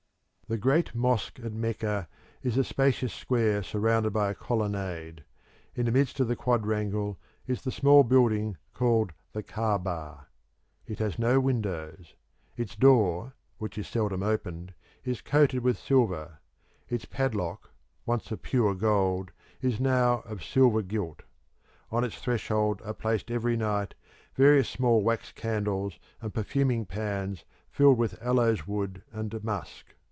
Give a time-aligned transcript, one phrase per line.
[0.47, 2.09] The Great Mosque at Mecca
[2.43, 5.23] is a spacious square surrounded by a colonnade.
[5.75, 10.25] In the midst of the quadrangle is the small building called the Caaba.
[10.85, 12.15] It has no windows;
[12.57, 14.73] its door, which is seldom opened,
[15.05, 16.41] is coated with silver;
[16.89, 17.71] its padlock,
[18.05, 19.31] once of pure gold,
[19.61, 21.23] is now of silver gilt.
[21.91, 23.93] On its threshold are placed every night
[24.35, 29.95] various small wax candles and perfuming pans filled with aloeswood and musk.